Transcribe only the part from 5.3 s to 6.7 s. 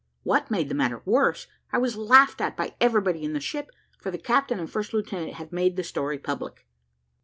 had made the story public."